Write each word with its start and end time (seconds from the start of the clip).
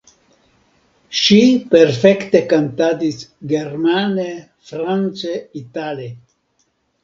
Ŝi 1.19 1.37
perfekte 1.75 2.41
kantadis 2.55 3.21
germane, 3.53 4.27
france, 4.73 5.39
itale. 5.65 6.13